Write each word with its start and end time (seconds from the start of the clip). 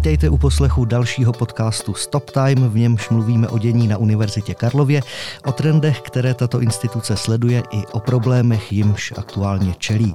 Vítejte 0.00 0.28
u 0.28 0.36
poslechu 0.36 0.84
dalšího 0.84 1.32
podcastu 1.32 1.94
Stop 1.94 2.30
Time, 2.30 2.68
v 2.68 2.76
němž 2.76 3.08
mluvíme 3.08 3.48
o 3.48 3.58
dění 3.58 3.88
na 3.88 3.98
Univerzitě 3.98 4.54
Karlově, 4.54 5.02
o 5.46 5.52
trendech, 5.52 6.00
které 6.00 6.34
tato 6.34 6.60
instituce 6.60 7.16
sleduje 7.16 7.62
i 7.70 7.86
o 7.92 8.00
problémech, 8.00 8.72
jimž 8.72 9.12
aktuálně 9.16 9.74
čelí. 9.78 10.14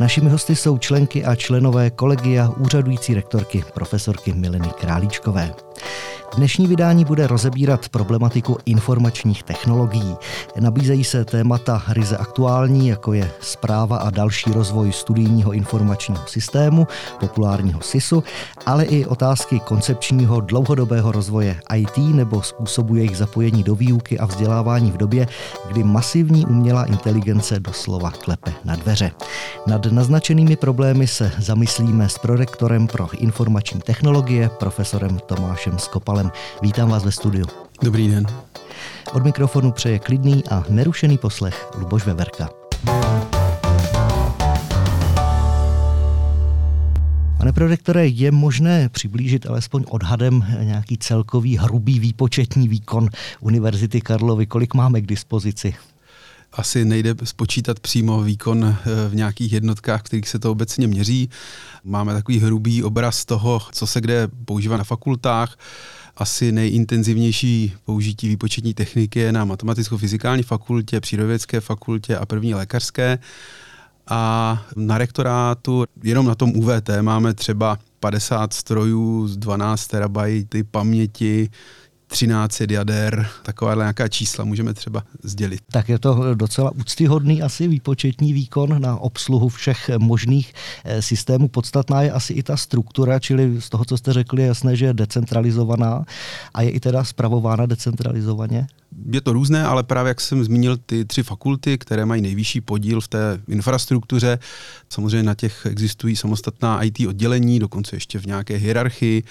Našimi 0.00 0.30
hosty 0.30 0.56
jsou 0.56 0.78
členky 0.78 1.24
a 1.24 1.34
členové 1.34 1.90
kolegia 1.90 2.48
úřadující 2.48 3.14
rektorky 3.14 3.64
profesorky 3.74 4.32
Mileny 4.32 4.68
Králíčkové. 4.80 5.54
Dnešní 6.36 6.66
vydání 6.66 7.04
bude 7.04 7.26
rozebírat 7.26 7.88
problematiku 7.88 8.58
informačních 8.64 9.42
technologií. 9.42 10.16
Nabízejí 10.60 11.04
se 11.04 11.24
témata 11.24 11.82
ryze 11.88 12.16
aktuální, 12.16 12.88
jako 12.88 13.12
je 13.12 13.30
zpráva 13.40 13.96
a 13.96 14.10
další 14.10 14.52
rozvoj 14.52 14.92
studijního 14.92 15.52
informačního 15.52 16.26
systému, 16.26 16.86
populárního 17.20 17.80
SISu, 17.80 18.24
ale 18.66 18.84
i 18.84 19.06
otázky 19.06 19.60
koncepčního 19.60 20.40
dlouhodobého 20.40 21.12
rozvoje 21.12 21.60
IT 21.76 21.98
nebo 21.98 22.42
způsobu 22.42 22.96
jejich 22.96 23.16
zapojení 23.16 23.62
do 23.62 23.74
výuky 23.74 24.18
a 24.18 24.26
vzdělávání 24.26 24.92
v 24.92 24.96
době, 24.96 25.28
kdy 25.68 25.84
masivní 25.84 26.46
umělá 26.46 26.84
inteligence 26.84 27.60
doslova 27.60 28.10
klepe 28.10 28.52
na 28.64 28.76
dveře. 28.76 29.10
Nad 29.66 29.86
naznačenými 29.86 30.56
problémy 30.56 31.06
se 31.06 31.32
zamyslíme 31.38 32.08
s 32.08 32.18
prorektorem 32.18 32.86
pro 32.86 33.08
informační 33.12 33.80
technologie, 33.80 34.50
profesorem 34.58 35.18
Tomášem 35.26 35.78
Skopalem. 35.78 36.19
Michálem. 36.22 36.32
Vítám 36.62 36.90
vás 36.90 37.04
ve 37.04 37.12
studiu. 37.12 37.46
Dobrý 37.82 38.08
den. 38.08 38.26
Od 39.12 39.24
mikrofonu 39.24 39.72
přeje 39.72 39.98
klidný 39.98 40.44
a 40.50 40.64
nerušený 40.68 41.18
poslech 41.18 41.66
Luboš 41.78 42.06
Veverka. 42.06 42.48
Pane 47.38 47.52
prorektore, 47.52 48.06
je 48.06 48.30
možné 48.30 48.88
přiblížit 48.88 49.46
alespoň 49.46 49.84
odhadem 49.88 50.44
nějaký 50.62 50.98
celkový 50.98 51.56
hrubý 51.56 52.00
výpočetní 52.00 52.68
výkon 52.68 53.08
Univerzity 53.40 54.00
Karlovy? 54.00 54.46
Kolik 54.46 54.74
máme 54.74 55.00
k 55.00 55.06
dispozici? 55.06 55.74
asi 56.52 56.84
nejde 56.84 57.14
spočítat 57.24 57.80
přímo 57.80 58.22
výkon 58.22 58.64
eh, 58.64 59.08
v 59.08 59.14
nějakých 59.14 59.52
jednotkách, 59.52 60.02
kterých 60.02 60.28
se 60.28 60.38
to 60.38 60.52
obecně 60.52 60.86
měří. 60.86 61.30
Máme 61.84 62.12
takový 62.12 62.38
hrubý 62.38 62.82
obraz 62.82 63.24
toho, 63.24 63.62
co 63.72 63.86
se 63.86 64.00
kde 64.00 64.28
používá 64.44 64.76
na 64.76 64.84
fakultách 64.84 65.56
asi 66.16 66.52
nejintenzivnější 66.52 67.72
použití 67.84 68.28
výpočetní 68.28 68.74
techniky 68.74 69.18
je 69.18 69.32
na 69.32 69.44
matematicko-fyzikální 69.44 70.42
fakultě, 70.42 71.00
přírodovědské 71.00 71.60
fakultě 71.60 72.16
a 72.16 72.26
první 72.26 72.54
lékařské. 72.54 73.18
A 74.08 74.62
na 74.76 74.98
rektorátu 74.98 75.84
jenom 76.02 76.26
na 76.26 76.34
tom 76.34 76.52
UVT 76.56 76.90
máme 77.00 77.34
třeba 77.34 77.78
50 78.00 78.52
strojů 78.52 79.28
z 79.28 79.36
12 79.36 79.86
terabajty 79.86 80.62
paměti, 80.62 81.50
13 82.10 82.60
jader, 82.70 83.26
taková 83.42 83.74
nějaká 83.74 84.08
čísla 84.08 84.44
můžeme 84.44 84.74
třeba 84.74 85.02
sdělit. 85.22 85.60
Tak 85.72 85.88
je 85.88 85.98
to 85.98 86.34
docela 86.34 86.70
úctyhodný 86.70 87.42
asi 87.42 87.68
výpočetní 87.68 88.32
výkon 88.32 88.82
na 88.82 88.96
obsluhu 88.96 89.48
všech 89.48 89.90
možných 89.98 90.52
eh, 90.84 91.02
systémů. 91.02 91.48
Podstatná 91.48 92.02
je 92.02 92.12
asi 92.12 92.32
i 92.32 92.42
ta 92.42 92.56
struktura, 92.56 93.18
čili 93.18 93.60
z 93.60 93.68
toho, 93.68 93.84
co 93.84 93.96
jste 93.96 94.12
řekli, 94.12 94.42
je 94.42 94.48
jasné, 94.48 94.76
že 94.76 94.86
je 94.86 94.94
decentralizovaná 94.94 96.04
a 96.54 96.62
je 96.62 96.70
i 96.70 96.80
teda 96.80 97.04
spravována 97.04 97.66
decentralizovaně? 97.66 98.66
Je 99.12 99.20
to 99.20 99.32
různé, 99.32 99.64
ale 99.64 99.82
právě 99.82 100.08
jak 100.08 100.20
jsem 100.20 100.44
zmínil, 100.44 100.76
ty 100.76 101.04
tři 101.04 101.22
fakulty, 101.22 101.78
které 101.78 102.06
mají 102.06 102.22
nejvyšší 102.22 102.60
podíl 102.60 103.00
v 103.00 103.08
té 103.08 103.40
infrastruktuře, 103.48 104.38
samozřejmě 104.88 105.22
na 105.22 105.34
těch 105.34 105.66
existují 105.66 106.16
samostatná 106.16 106.82
IT 106.82 107.00
oddělení, 107.08 107.58
dokonce 107.58 107.96
ještě 107.96 108.18
v 108.18 108.26
nějaké 108.26 108.56
hierarchii 108.56 109.22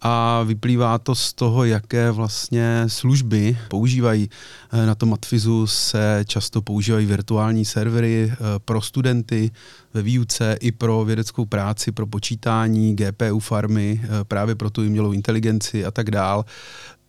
a 0.00 0.42
vyplývá 0.42 0.98
to 0.98 1.14
z 1.14 1.32
toho, 1.32 1.64
jaké 1.64 2.10
vlastně 2.10 2.84
služby 2.86 3.58
používají. 3.68 4.30
Eh, 4.72 4.86
na 4.86 4.94
tom 4.94 5.10
Matfizu 5.10 5.66
se 5.66 6.24
často 6.26 6.62
používají 6.62 7.06
virtuální 7.06 7.64
servery 7.64 8.32
eh, 8.32 8.36
pro 8.58 8.80
studenty 8.80 9.50
ve 9.94 10.02
výuce 10.02 10.56
i 10.60 10.72
pro 10.72 11.04
vědeckou 11.04 11.44
práci, 11.44 11.92
pro 11.92 12.06
počítání, 12.06 12.96
GPU 12.96 13.40
farmy, 13.40 14.00
eh, 14.02 14.08
právě 14.24 14.54
pro 14.54 14.70
tu 14.70 14.82
umělou 14.82 15.12
inteligenci 15.12 15.84
a 15.84 15.90
tak 15.90 16.10
dál 16.10 16.44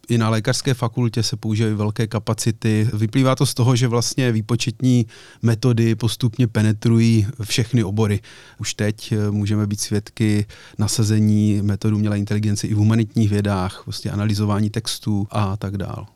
i 0.09 0.17
na 0.17 0.29
lékařské 0.29 0.73
fakultě 0.73 1.23
se 1.23 1.37
používají 1.37 1.75
velké 1.75 2.07
kapacity. 2.07 2.89
Vyplývá 2.93 3.35
to 3.35 3.45
z 3.45 3.53
toho, 3.53 3.75
že 3.75 3.87
vlastně 3.87 4.31
výpočetní 4.31 5.05
metody 5.41 5.95
postupně 5.95 6.47
penetrují 6.47 7.27
všechny 7.43 7.83
obory. 7.83 8.19
Už 8.59 8.73
teď 8.73 9.11
eh, 9.11 9.31
můžeme 9.31 9.67
být 9.67 9.79
svědky 9.79 10.45
nasazení 10.77 11.61
metodů 11.61 11.95
umělé 11.95 12.19
inteligence 12.19 12.67
i 12.67 12.73
v 12.73 12.77
humanitních 12.77 13.29
vědách, 13.29 13.83
vlastně 13.85 14.11
analyzování 14.11 14.69
textů 14.69 15.27
a 15.31 15.57
tak 15.57 15.77
dál. 15.77 16.07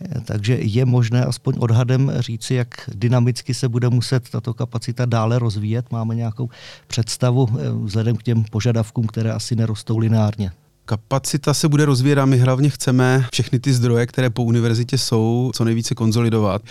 Eh, 0.00 0.20
takže 0.24 0.58
je 0.60 0.84
možné 0.84 1.24
aspoň 1.24 1.54
odhadem 1.58 2.12
říci, 2.18 2.54
jak 2.54 2.68
dynamicky 2.94 3.54
se 3.54 3.68
bude 3.68 3.88
muset 3.88 4.28
tato 4.28 4.54
kapacita 4.54 5.04
dále 5.04 5.38
rozvíjet? 5.38 5.92
Máme 5.92 6.14
nějakou 6.14 6.48
představu 6.86 7.48
eh, 7.50 7.70
vzhledem 7.84 8.16
k 8.16 8.22
těm 8.22 8.44
požadavkům, 8.44 9.06
které 9.06 9.32
asi 9.32 9.56
nerostou 9.56 9.98
lineárně? 9.98 10.52
Kapacita 10.86 11.54
se 11.54 11.68
bude 11.68 11.84
rozvíjet 11.84 12.18
a 12.18 12.24
my 12.24 12.38
hlavně 12.38 12.70
chceme 12.70 13.26
všechny 13.32 13.58
ty 13.58 13.72
zdroje, 13.72 14.06
které 14.06 14.30
po 14.30 14.44
univerzitě 14.44 14.98
jsou, 14.98 15.50
co 15.54 15.64
nejvíce 15.64 15.94
konzolidovat. 15.94 16.62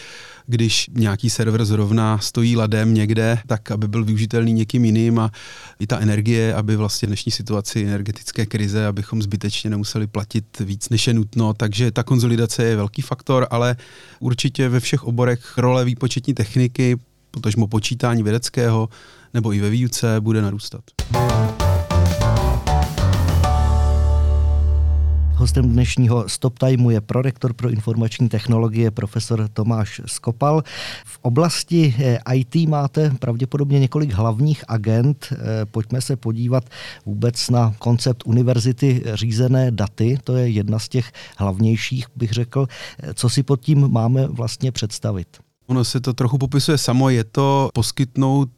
Když 0.47 0.90
nějaký 0.94 1.29
server 1.29 1.66
zrovna 1.66 2.18
stojí 2.18 2.56
ladem 2.56 2.94
někde, 2.94 3.40
tak 3.47 3.72
aby 3.72 3.88
byl 3.88 4.06
využitelný 4.06 4.53
někým 4.53 4.85
jiným 4.85 5.19
a 5.19 5.31
i 5.79 5.88
ta 5.88 6.00
energie, 6.00 6.53
aby 6.56 6.75
vlastně 6.75 7.07
dnešní 7.07 7.31
situaci 7.31 7.84
energetické 7.84 8.46
krize, 8.46 8.88
abychom 8.88 9.22
zbytečně 9.22 9.69
nemuseli 9.69 10.07
platit 10.07 10.59
víc, 10.59 10.90
než 10.90 11.07
je 11.07 11.13
nutno. 11.13 11.53
Takže 11.53 11.91
ta 11.91 12.03
konzolidace 12.03 12.63
je 12.63 12.75
velký 12.75 13.01
faktor, 13.01 13.47
ale 13.50 13.75
určitě 14.19 14.69
ve 14.69 14.80
všech 14.80 15.03
oborech 15.03 15.57
role 15.57 15.85
výpočetní 15.85 16.34
techniky, 16.34 16.97
protože 17.31 17.57
počítání 17.69 18.24
vědeckého 18.24 18.90
nebo 19.34 19.53
i 19.53 19.59
ve 19.59 19.69
výuce 19.69 20.22
bude 20.22 20.41
narůstat. 20.41 20.81
Hostem 25.43 25.69
dnešního 25.69 26.29
Stop 26.29 26.59
Timeu 26.59 26.89
je 26.89 27.01
prorektor 27.01 27.53
pro 27.53 27.69
informační 27.69 28.29
technologie 28.29 28.91
profesor 28.91 29.47
Tomáš 29.53 30.01
Skopal. 30.05 30.63
V 31.05 31.19
oblasti 31.21 31.95
eh, 31.99 32.19
IT 32.33 32.69
máte 32.69 33.11
pravděpodobně 33.19 33.79
několik 33.79 34.11
hlavních 34.11 34.63
agent. 34.67 35.27
Eh, 35.31 35.35
pojďme 35.65 36.01
se 36.01 36.15
podívat 36.15 36.69
vůbec 37.05 37.49
na 37.49 37.75
koncept 37.79 38.23
univerzity 38.25 39.03
řízené 39.13 39.71
daty. 39.71 40.17
To 40.23 40.35
je 40.35 40.49
jedna 40.49 40.79
z 40.79 40.89
těch 40.89 41.11
hlavnějších, 41.37 42.05
bych 42.15 42.31
řekl. 42.31 42.67
Eh, 42.99 43.13
co 43.13 43.29
si 43.29 43.43
pod 43.43 43.61
tím 43.61 43.91
máme 43.91 44.27
vlastně 44.27 44.71
představit? 44.71 45.27
Ono 45.68 45.84
se 45.84 46.00
to 46.00 46.13
trochu 46.13 46.38
popisuje 46.38 46.78
samo, 46.78 47.09
je 47.09 47.24
to 47.24 47.69
poskytnout 47.74 48.50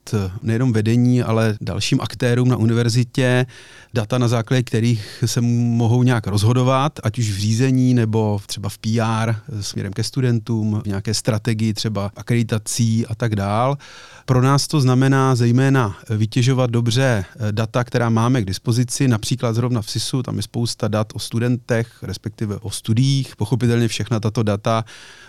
nejenom 0.42 0.74
vedení, 0.74 1.24
ale 1.24 1.58
dalším 1.62 2.02
aktérům 2.02 2.48
na 2.50 2.58
univerzitě 2.58 3.46
data, 3.94 4.18
na 4.18 4.28
základě 4.28 4.64
kterých 4.64 5.24
se 5.26 5.42
mohou 5.42 6.04
nějak 6.04 6.28
rozhodovat, 6.28 7.00
ať 7.04 7.20
už 7.20 7.32
v 7.32 7.38
řízení 7.38 7.94
nebo 7.94 8.40
třeba 8.46 8.70
v 8.70 8.78
PR 8.78 9.36
směrem 9.62 9.94
ke 9.94 10.04
studentům, 10.04 10.82
v 10.84 10.88
nějaké 10.88 11.14
strategii 11.14 11.74
třeba 11.74 12.12
akreditací 12.16 13.08
a 13.08 13.16
tak 13.16 13.36
dál. 13.36 13.78
Pro 14.26 14.42
nás 14.42 14.68
to 14.68 14.82
znamená 14.82 15.36
zejména 15.36 15.98
vytěžovat 16.10 16.70
dobře 16.70 17.26
data, 17.52 17.84
která 17.84 18.10
máme 18.10 18.42
k 18.42 18.46
dispozici, 18.46 19.08
například 19.08 19.54
zrovna 19.54 19.82
v 19.82 19.92
SISu, 19.92 20.24
tam 20.24 20.38
je 20.38 20.44
spousta 20.44 20.88
dat 20.88 21.08
o 21.14 21.20
studentech, 21.20 22.04
respektive 22.04 22.58
o 22.58 22.72
studiích. 22.72 23.36
Pochopitelně 23.36 23.88
všechna 23.88 24.20
tato 24.20 24.44
data 24.44 24.86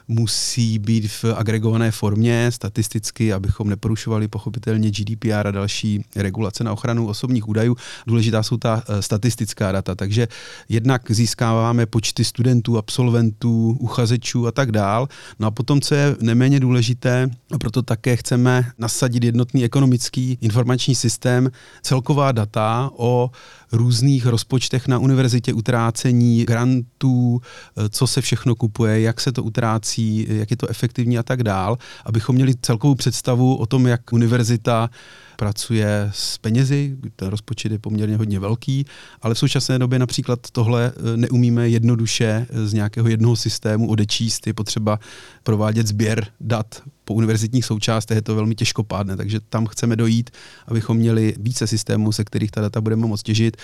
musí 0.09 0.79
být 0.79 1.09
v 1.09 1.25
agregované 1.25 1.91
formě 1.91 2.51
statisticky, 2.53 3.33
abychom 3.33 3.69
neporušovali 3.69 4.29
pochopitelně 4.29 4.91
GDPR 4.91 5.47
a 5.47 5.51
další 5.51 6.05
regulace 6.17 6.65
na 6.65 6.73
ochranu 6.73 7.09
osobních 7.09 7.49
údajů. 7.49 7.77
Důležitá 8.07 8.43
jsou 8.43 8.57
ta 8.57 8.83
eh, 8.89 9.03
statistická 9.03 9.73
data, 9.73 9.95
takže 9.95 10.29
jednak 10.69 11.11
získáváme 11.11 11.87
počty 11.87 12.25
studentů, 12.25 12.79
absolventů, 12.79 13.77
uchazečů 13.81 14.47
a 14.47 14.53
tak 14.53 14.73
dál. 14.73 15.09
No 15.39 15.47
a 15.47 15.51
potom, 15.51 15.81
co 15.81 15.95
je 15.95 16.17
neméně 16.21 16.61
důležité, 16.61 17.29
a 17.53 17.59
proto 17.59 17.83
také 17.83 18.17
chceme 18.17 18.65
nasadit 18.79 19.25
jednotný 19.25 19.65
ekonomický 19.65 20.39
informační 20.41 20.95
systém, 20.95 21.51
celková 21.83 22.33
data 22.33 22.91
o 22.97 23.31
různých 23.73 24.27
rozpočtech 24.27 24.89
na 24.89 24.99
univerzitě, 24.99 25.53
utrácení 25.53 26.45
grantů, 26.45 27.41
eh, 27.41 27.89
co 27.89 28.07
se 28.07 28.21
všechno 28.21 28.55
kupuje, 28.55 29.01
jak 29.01 29.21
se 29.21 29.33
to 29.33 29.43
utrácí, 29.43 30.27
jak 30.29 30.51
je 30.51 30.57
to 30.57 30.71
efektivní 30.71 31.19
a 31.19 31.23
tak 31.23 31.43
dál, 31.43 31.79
abychom 32.05 32.35
měli 32.35 32.55
celkovou 32.63 32.95
představu 32.95 33.57
o 33.57 33.67
tom, 33.67 33.87
jak 33.87 34.13
univerzita 34.13 34.91
pracuje 35.37 36.11
s 36.15 36.39
penězi, 36.39 36.97
ten 37.17 37.29
rozpočet 37.29 37.73
je 37.73 37.79
poměrně 37.79 38.17
hodně 38.17 38.39
velký, 38.39 38.85
ale 39.23 39.35
v 39.35 39.39
současné 39.39 39.79
době 39.79 39.99
například 39.99 40.51
tohle 40.53 40.93
eh, 40.97 41.17
neumíme 41.17 41.69
jednoduše 41.69 42.47
z 42.65 42.73
nějakého 42.73 43.09
jednoho 43.09 43.37
systému 43.37 43.89
odečíst, 43.89 44.47
je 44.47 44.55
potřeba 44.55 44.99
provádět 45.43 45.87
sběr 45.87 46.27
dat 46.41 46.83
po 47.05 47.15
univerzitních 47.15 47.65
součástech, 47.65 48.17
je 48.17 48.23
to 48.23 48.35
velmi 48.35 48.55
těžkopádné, 48.55 49.17
takže 49.17 49.41
tam 49.41 49.67
chceme 49.67 49.97
dojít, 49.97 50.31
abychom 50.67 50.97
měli 50.97 51.35
více 51.39 51.67
systémů, 51.67 52.13
se 52.13 52.25
kterých 52.25 52.51
ta 52.51 52.61
data 52.61 52.81
budeme 52.81 53.07
moct 53.07 53.23
těžit 53.23 53.57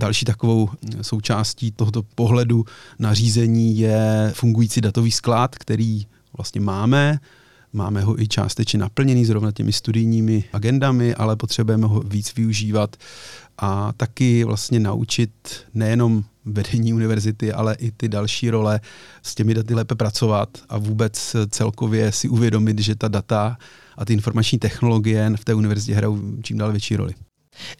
Další 0.00 0.24
takovou 0.24 0.68
součástí 1.02 1.72
tohoto 1.72 2.02
pohledu 2.02 2.64
na 2.98 3.14
řízení 3.14 3.78
je 3.78 4.32
fungující 4.34 4.80
datový 4.80 5.10
sklad, 5.10 5.56
který 5.56 6.06
vlastně 6.36 6.60
máme. 6.60 7.18
Máme 7.76 8.00
ho 8.00 8.22
i 8.22 8.28
částečně 8.28 8.78
naplněný 8.78 9.24
zrovna 9.24 9.52
těmi 9.52 9.72
studijními 9.72 10.44
agendami, 10.52 11.14
ale 11.14 11.36
potřebujeme 11.36 11.86
ho 11.86 12.00
víc 12.00 12.34
využívat 12.34 12.96
a 13.58 13.92
taky 13.96 14.44
vlastně 14.44 14.80
naučit 14.80 15.30
nejenom 15.74 16.24
vedení 16.44 16.94
univerzity, 16.94 17.52
ale 17.52 17.74
i 17.74 17.90
ty 17.90 18.08
další 18.08 18.50
role 18.50 18.80
s 19.22 19.34
těmi 19.34 19.54
daty 19.54 19.74
lépe 19.74 19.94
pracovat 19.94 20.48
a 20.68 20.78
vůbec 20.78 21.36
celkově 21.50 22.12
si 22.12 22.28
uvědomit, 22.28 22.78
že 22.78 22.94
ta 22.94 23.08
data 23.08 23.58
a 23.96 24.04
ty 24.04 24.12
informační 24.12 24.58
technologie 24.58 25.32
v 25.36 25.44
té 25.44 25.54
univerzitě 25.54 25.94
hrajou 25.94 26.20
čím 26.42 26.58
dál 26.58 26.70
větší 26.70 26.96
roli. 26.96 27.14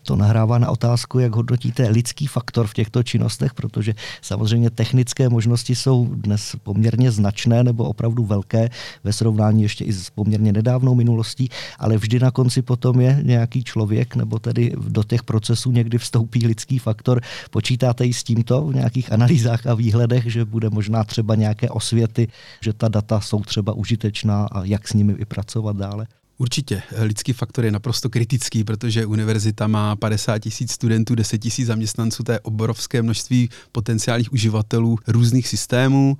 To 0.02 0.16
nahrává 0.16 0.58
na 0.58 0.70
otázku, 0.70 1.18
jak 1.18 1.36
hodnotíte 1.36 1.88
lidský 1.88 2.26
faktor 2.26 2.66
v 2.66 2.74
těchto 2.74 3.02
činnostech, 3.02 3.54
protože 3.54 3.94
samozřejmě 4.22 4.70
technické 4.70 5.28
možnosti 5.28 5.74
jsou 5.74 6.08
dnes 6.14 6.56
poměrně 6.62 7.10
značné 7.10 7.64
nebo 7.64 7.84
opravdu 7.84 8.24
velké 8.24 8.70
ve 9.04 9.12
srovnání 9.12 9.62
ještě 9.62 9.84
i 9.84 9.92
s 9.92 10.10
poměrně 10.10 10.52
nedávnou 10.52 10.94
minulostí, 10.94 11.48
ale 11.78 11.96
vždy 11.96 12.20
na 12.20 12.30
konci 12.30 12.62
potom 12.62 13.00
je 13.00 13.20
nějaký 13.22 13.64
člověk, 13.64 14.16
nebo 14.16 14.38
tedy 14.38 14.72
do 14.88 15.02
těch 15.02 15.22
procesů 15.22 15.70
někdy 15.72 15.98
vstoupí 15.98 16.46
lidský 16.46 16.78
faktor. 16.78 17.20
Počítáte 17.50 18.06
i 18.06 18.12
s 18.12 18.24
tímto 18.24 18.66
v 18.66 18.74
nějakých 18.74 19.12
analýzách 19.12 19.66
a 19.66 19.74
výhledech, 19.74 20.32
že 20.32 20.44
bude 20.44 20.70
možná 20.70 21.04
třeba 21.04 21.34
nějaké 21.34 21.70
osvěty, 21.70 22.28
že 22.60 22.72
ta 22.72 22.88
data 22.88 23.20
jsou 23.20 23.40
třeba 23.40 23.72
užitečná 23.72 24.46
a 24.52 24.64
jak 24.64 24.88
s 24.88 24.92
nimi 24.92 25.14
vypracovat 25.14 25.76
dále? 25.76 26.06
Určitě. 26.38 26.82
Lidský 26.98 27.32
faktor 27.32 27.64
je 27.64 27.70
naprosto 27.70 28.10
kritický, 28.10 28.64
protože 28.64 29.06
univerzita 29.06 29.66
má 29.66 29.96
50 29.96 30.38
tisíc 30.38 30.72
studentů, 30.72 31.14
10 31.14 31.38
tisíc 31.38 31.66
zaměstnanců, 31.66 32.22
to 32.22 32.32
je 32.32 32.40
obrovské 32.40 33.02
množství 33.02 33.48
potenciálních 33.72 34.32
uživatelů 34.32 34.98
různých 35.06 35.48
systémů. 35.48 36.18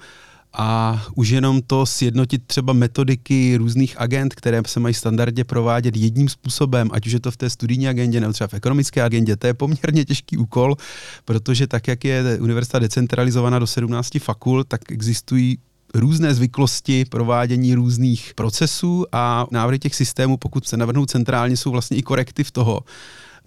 A 0.58 1.02
už 1.14 1.28
jenom 1.28 1.62
to 1.62 1.86
sjednotit 1.86 2.42
třeba 2.46 2.72
metodiky 2.72 3.56
různých 3.56 4.00
agent, 4.00 4.34
které 4.34 4.62
se 4.66 4.80
mají 4.80 4.94
standardně 4.94 5.44
provádět 5.44 5.96
jedním 5.96 6.28
způsobem, 6.28 6.90
ať 6.92 7.06
už 7.06 7.12
je 7.12 7.20
to 7.20 7.30
v 7.30 7.36
té 7.36 7.50
studijní 7.50 7.88
agendě 7.88 8.20
nebo 8.20 8.32
třeba 8.32 8.48
v 8.48 8.54
ekonomické 8.54 9.02
agendě, 9.02 9.36
to 9.36 9.46
je 9.46 9.54
poměrně 9.54 10.04
těžký 10.04 10.36
úkol, 10.36 10.76
protože 11.24 11.66
tak, 11.66 11.88
jak 11.88 12.04
je 12.04 12.38
univerzita 12.40 12.78
decentralizovaná 12.78 13.58
do 13.58 13.66
17 13.66 14.18
fakult, 14.18 14.68
tak 14.68 14.92
existují 14.92 15.58
různé 15.94 16.34
zvyklosti 16.34 17.04
provádění 17.04 17.74
různých 17.74 18.32
procesů 18.34 19.04
a 19.12 19.46
návrhy 19.50 19.78
těch 19.78 19.94
systémů, 19.94 20.36
pokud 20.36 20.66
se 20.68 20.76
navrhnou 20.76 21.06
centrálně, 21.06 21.56
jsou 21.56 21.70
vlastně 21.70 21.96
i 21.96 22.02
korektiv 22.02 22.50
toho, 22.50 22.80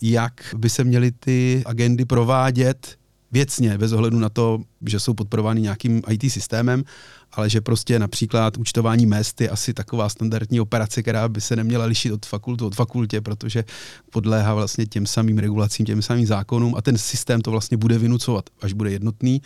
jak 0.01 0.56
by 0.57 0.69
se 0.69 0.83
měly 0.83 1.12
ty 1.12 1.63
agendy 1.65 2.06
provádět 2.06 3.00
věcně, 3.31 3.77
bez 3.77 3.91
ohledu 3.91 4.19
na 4.19 4.30
to, 4.30 4.59
že 4.88 5.00
jsou 5.00 5.13
podporovány 5.13 5.62
nějakým 5.62 6.01
IT 6.09 6.31
systémem, 6.31 6.83
ale 7.31 7.50
že 7.50 7.62
prostě 7.62 8.00
například 8.00 8.57
účtování 8.57 9.06
mest 9.06 9.42
je 9.42 9.50
asi 9.50 9.74
taková 9.74 10.09
standardní 10.09 10.59
operace, 10.59 11.01
která 11.01 11.30
by 11.30 11.42
se 11.42 11.56
neměla 11.56 11.85
lišit 11.85 12.12
od 12.12 12.25
fakultu 12.25 12.65
od 12.65 12.75
fakultě, 12.75 13.21
protože 13.21 13.63
podléhá 14.12 14.53
vlastně 14.53 14.85
těm 14.85 15.06
samým 15.06 15.38
regulacím, 15.38 15.85
těm 15.85 16.01
samým 16.01 16.25
zákonům 16.25 16.75
a 16.75 16.81
ten 16.81 16.97
systém 16.97 17.42
to 17.42 17.51
vlastně 17.51 17.77
bude 17.77 17.97
vynucovat, 17.97 18.50
až 18.62 18.74
bude 18.74 18.92
jednotný, 18.92 19.42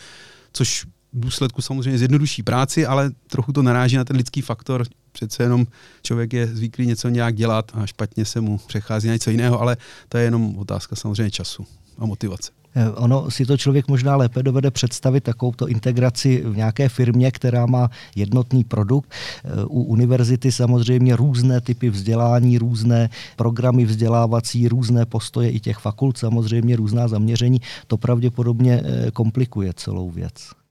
což 0.52 0.86
důsledku 1.14 1.62
samozřejmě 1.62 1.98
zjednoduší 1.98 2.42
práci, 2.42 2.86
ale 2.86 3.10
trochu 3.26 3.52
to 3.52 3.62
naráží 3.62 3.96
na 3.96 4.04
ten 4.04 4.16
lidský 4.16 4.40
faktor. 4.40 4.86
Přece 5.12 5.42
jenom 5.42 5.66
člověk 6.02 6.32
je 6.32 6.46
zvyklý 6.46 6.86
něco 6.86 7.08
nějak 7.08 7.34
dělat 7.34 7.72
a 7.74 7.86
špatně 7.86 8.24
se 8.24 8.40
mu 8.40 8.58
přechází 8.58 9.08
na 9.08 9.14
něco 9.14 9.30
jiného, 9.30 9.60
ale 9.60 9.76
to 10.08 10.18
je 10.18 10.24
jenom 10.24 10.58
otázka 10.58 10.96
samozřejmě 10.96 11.30
času 11.30 11.66
a 11.98 12.06
motivace. 12.06 12.52
Eh, 12.76 12.90
ono 12.90 13.30
si 13.30 13.46
to 13.46 13.56
člověk 13.56 13.88
možná 13.88 14.16
lépe 14.16 14.42
dovede 14.42 14.70
představit 14.70 15.24
takovouto 15.24 15.68
integraci 15.68 16.42
v 16.46 16.56
nějaké 16.56 16.88
firmě, 16.88 17.30
která 17.30 17.66
má 17.66 17.90
jednotný 18.16 18.64
produkt. 18.64 19.12
Eh, 19.44 19.64
u 19.64 19.82
univerzity 19.82 20.52
samozřejmě 20.52 21.16
různé 21.16 21.60
typy 21.60 21.90
vzdělání, 21.90 22.58
různé 22.58 23.10
programy 23.36 23.84
vzdělávací, 23.84 24.68
různé 24.68 25.06
postoje 25.06 25.50
i 25.50 25.60
těch 25.60 25.78
fakult, 25.78 26.18
samozřejmě 26.18 26.76
různá 26.76 27.08
zaměření. 27.08 27.60
To 27.86 27.96
pravděpodobně 27.96 28.82
eh, 28.84 29.10
komplikuje 29.10 29.72
celou 29.76 30.10
věc. 30.10 30.63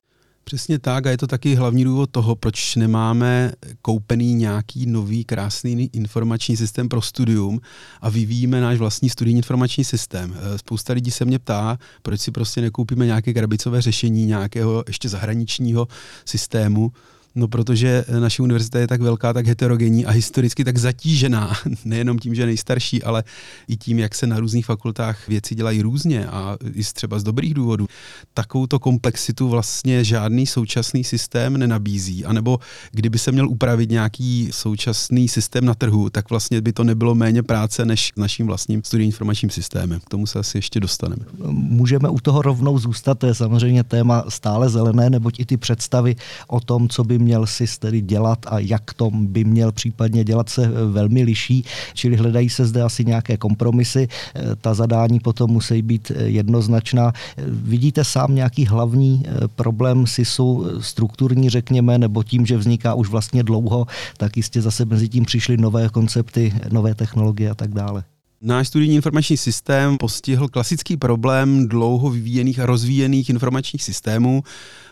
Přesně 0.44 0.80
tak 0.80 1.06
a 1.06 1.10
je 1.10 1.18
to 1.18 1.28
taky 1.28 1.56
hlavní 1.56 1.84
důvod 1.84 2.10
toho, 2.12 2.36
proč 2.36 2.76
nemáme 2.76 3.52
koupený 3.82 4.34
nějaký 4.34 4.86
nový 4.86 5.24
krásný 5.26 5.90
informační 5.94 6.58
systém 6.58 6.90
pro 6.90 7.02
studium 7.02 7.62
a 8.02 8.10
vyvíjíme 8.10 8.62
náš 8.62 8.78
vlastní 8.78 9.10
studijní 9.10 9.38
informační 9.38 9.84
systém. 9.84 10.36
Eh, 10.38 10.58
spousta 10.58 10.94
lidí 10.94 11.12
se 11.12 11.26
mě 11.26 11.40
ptá, 11.40 11.78
proč 12.02 12.22
si 12.22 12.32
prostě 12.32 12.62
nekoupíme 12.62 13.06
nějaké 13.06 13.34
krabicové 13.34 13.82
řešení 13.82 14.26
nějakého 14.26 14.84
ještě 14.88 15.10
zahraničního 15.10 15.88
systému, 16.26 16.92
No, 17.36 17.48
protože 17.48 18.06
naše 18.20 18.44
univerzita 18.44 18.80
je 18.80 18.88
tak 18.88 19.02
velká, 19.02 19.34
tak 19.34 19.48
heterogenní 19.48 20.06
a 20.06 20.12
historicky 20.12 20.64
tak 20.64 20.78
zatížená, 20.78 21.54
nejenom 21.86 22.20
tím, 22.20 22.36
že 22.36 22.46
nejstarší, 22.46 23.04
ale 23.04 23.24
i 23.68 23.78
tím, 23.78 24.00
jak 24.00 24.16
se 24.16 24.28
na 24.28 24.40
různých 24.40 24.66
fakultách 24.66 25.28
věci 25.28 25.56
dělají 25.56 25.82
různě 25.82 26.28
a 26.28 26.58
i 26.74 26.84
třeba 26.84 27.20
z 27.20 27.24
dobrých 27.24 27.54
důvodů. 27.54 27.88
Takovouto 28.34 28.80
komplexitu 28.80 29.50
vlastně 29.50 30.04
žádný 30.04 30.48
současný 30.48 31.04
systém 31.04 31.58
nenabízí. 31.58 32.26
A 32.26 32.34
nebo 32.34 32.60
kdyby 32.92 33.20
se 33.20 33.32
měl 33.32 33.50
upravit 33.50 33.90
nějaký 33.90 34.50
současný 34.52 35.28
systém 35.28 35.66
na 35.66 35.74
trhu, 35.74 36.10
tak 36.10 36.30
vlastně 36.30 36.62
by 36.62 36.74
to 36.74 36.84
nebylo 36.84 37.16
méně 37.16 37.44
práce 37.44 37.86
než 37.86 38.12
naším 38.18 38.48
vlastním 38.48 38.84
studijním 38.84 39.08
informačním 39.08 39.50
systémem. 39.50 40.00
K 40.00 40.10
tomu 40.10 40.28
se 40.28 40.40
asi 40.40 40.58
ještě 40.58 40.80
dostaneme. 40.80 41.26
Můžeme 41.50 42.10
u 42.10 42.20
toho 42.20 42.42
rovnou 42.42 42.80
zůstat, 42.80 43.20
to 43.20 43.28
je 43.28 43.36
samozřejmě 43.36 43.84
téma 43.84 44.24
stále 44.30 44.70
zelené, 44.70 45.10
neboť 45.10 45.40
i 45.40 45.46
ty 45.46 45.58
představy 45.58 46.16
o 46.48 46.60
tom, 46.60 46.90
co 46.90 47.04
by 47.04 47.23
měl 47.24 47.48
si 47.48 47.66
tedy 47.80 48.02
dělat 48.02 48.40
a 48.48 48.60
jak 48.60 48.94
to 48.94 49.10
by 49.14 49.44
měl 49.44 49.72
případně 49.72 50.24
dělat, 50.24 50.50
se 50.50 50.66
eh, 50.66 50.70
velmi 50.92 51.24
liší, 51.24 51.66
čili 51.94 52.16
hledají 52.16 52.50
se 52.50 52.66
zde 52.66 52.82
asi 52.82 53.06
nějaké 53.06 53.38
kompromisy. 53.38 54.08
Eh, 54.36 54.56
ta 54.56 54.74
zadání 54.74 55.20
potom 55.20 55.52
musí 55.52 55.82
být 55.82 56.12
eh, 56.16 56.24
jednoznačná. 56.24 57.14
Vidíte 57.48 58.04
sám 58.04 58.36
nějaký 58.36 58.66
hlavní 58.66 59.24
problém 59.56 60.08
SISu, 60.08 60.66
strukturní 60.80 61.50
řekněme, 61.50 61.98
nebo 61.98 62.24
tím, 62.24 62.46
že 62.46 62.58
vzniká 62.58 62.94
už 62.94 63.10
vlastně 63.10 63.44
dlouho, 63.44 63.88
tak 64.18 64.38
jistě 64.38 64.62
zase 64.62 64.86
mezi 64.86 65.10
tím 65.10 65.26
přišly 65.26 65.58
nové 65.58 65.90
koncepty, 65.90 66.54
nové 66.72 66.96
technologie 66.96 67.50
a 67.50 67.56
tak 67.56 67.74
dále. 67.74 68.04
Náš 68.46 68.68
studijní 68.68 68.96
informační 68.96 69.38
systém 69.38 69.98
postihl 69.98 70.48
klasický 70.48 70.98
problém 70.98 71.68
dlouho 71.68 72.10
vyvíjených 72.10 72.60
a 72.60 72.66
rozvíjených 72.66 73.30
informačních 73.30 73.84
systémů. 73.84 74.44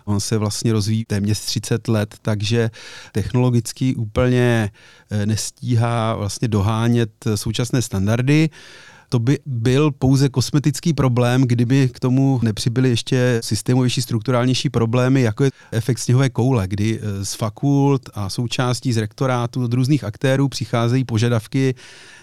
On 0.05 0.19
se 0.19 0.37
vlastně 0.37 0.73
rozvíjí 0.73 1.05
téměř 1.05 1.39
30 1.39 1.87
let, 1.87 2.15
takže 2.21 2.71
technologicky 3.11 3.95
úplně 3.95 4.71
eh, 5.11 5.25
nestíhá 5.25 6.15
vlastně 6.15 6.47
dohánět 6.47 7.11
současné 7.35 7.81
standardy 7.81 8.49
to 9.11 9.19
by 9.19 9.39
byl 9.45 9.91
pouze 9.91 10.29
kosmetický 10.29 10.93
problém, 10.93 11.41
kdyby 11.41 11.89
k 11.93 11.99
tomu 11.99 12.39
nepřibyly 12.43 12.89
ještě 12.89 13.39
systémovější, 13.43 14.01
strukturálnější 14.01 14.69
problémy, 14.69 15.21
jako 15.21 15.43
je 15.43 15.51
efekt 15.71 15.97
sněhové 15.97 16.29
koule, 16.29 16.67
kdy 16.67 16.99
eh, 17.01 17.25
z 17.25 17.33
fakult 17.33 18.09
a 18.13 18.29
součástí 18.29 18.93
z 18.93 18.97
rektorátu 18.97 19.63
od 19.63 19.73
různých 19.73 20.03
aktérů 20.03 20.49
přicházejí 20.49 21.03
požadavky 21.03 21.75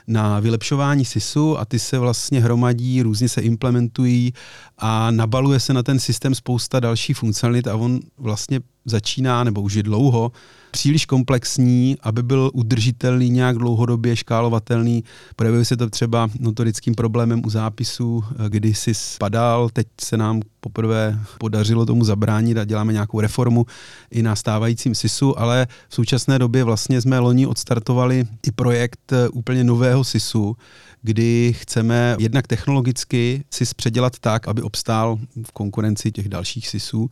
na 0.07 0.41
vylepšování 0.41 1.05
SISu 1.05 1.59
a 1.59 1.65
ty 1.65 1.79
se 1.79 1.99
vlastně 1.99 2.41
hromadí, 2.41 3.03
různě 3.03 3.29
se 3.29 3.41
implementují 3.41 4.33
a 4.79 5.11
nabaluje 5.11 5.61
se 5.61 5.75
na 5.75 5.83
ten 5.83 5.99
systém 5.99 6.35
spousta 6.35 6.81
dalších 6.81 7.17
funkcionalit 7.17 7.67
a 7.67 7.77
on 7.77 8.01
vlastně 8.19 8.61
začíná, 8.85 9.45
nebo 9.45 9.61
už 9.61 9.75
je 9.75 9.83
dlouho, 9.83 10.33
příliš 10.71 11.07
komplexní, 11.07 11.97
aby 12.01 12.23
byl 12.23 12.51
udržitelný 12.55 13.31
nějak 13.31 13.59
dlouhodobě, 13.59 14.17
škálovatelný. 14.17 15.05
Projevuje 15.37 15.65
se 15.65 15.77
to 15.77 15.91
třeba 15.91 16.29
notorickým 16.41 16.95
problémem 16.95 17.43
u 17.47 17.51
zápisů, 17.51 18.25
kdy 18.49 18.75
si 18.75 18.95
spadal, 18.95 19.69
teď 19.73 19.87
se 20.01 20.17
nám 20.17 20.41
poprvé 20.61 21.21
podařilo 21.39 21.87
tomu 21.87 22.05
zabránit 22.05 22.59
a 22.59 22.65
děláme 22.65 22.93
nějakou 22.93 23.21
reformu 23.21 23.67
i 24.11 24.23
na 24.23 24.37
stávajícím 24.37 24.95
SISu, 24.95 25.39
ale 25.39 25.67
v 25.89 25.95
současné 25.95 26.39
době 26.39 26.65
vlastně 26.65 27.01
jsme 27.01 27.19
loni 27.19 27.47
odstartovali 27.47 28.25
i 28.47 28.53
projekt 28.53 29.13
úplně 29.33 29.65
nového 29.65 30.05
SISu, 30.05 30.57
kdy 31.03 31.55
chceme 31.59 32.17
jednak 32.19 32.47
technologicky 32.47 33.45
SIS 33.51 33.75
předělat 33.75 34.19
tak, 34.19 34.49
aby 34.49 34.63
obstál 34.63 35.19
v 35.47 35.53
konkurenci 35.53 36.13
těch 36.13 36.29
dalších 36.29 36.69
SISů 36.69 37.11